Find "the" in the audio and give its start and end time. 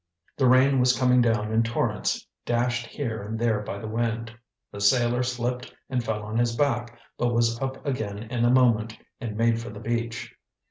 0.35-0.47, 3.77-3.87, 4.71-4.81, 9.69-9.79